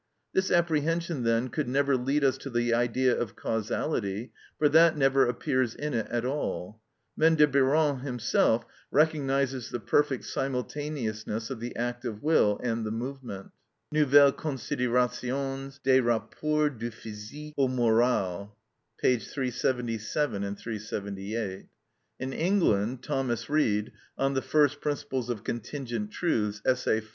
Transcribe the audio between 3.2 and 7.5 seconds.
causality, for that never appears in it at all. Maine de